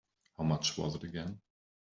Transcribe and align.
How 0.35 0.43
much 0.45 0.79
was 0.79 0.95
it 0.95 1.03
again? 1.03 1.39